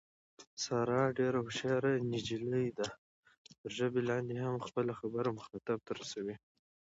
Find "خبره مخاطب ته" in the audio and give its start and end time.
4.99-5.91